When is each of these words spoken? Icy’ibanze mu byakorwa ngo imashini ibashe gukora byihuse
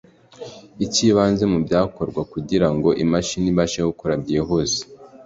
Icy’ibanze 0.85 1.43
mu 1.51 1.57
byakorwa 1.65 2.21
ngo 2.75 2.89
imashini 3.03 3.47
ibashe 3.53 3.79
gukora 3.89 4.13
byihuse 4.23 4.81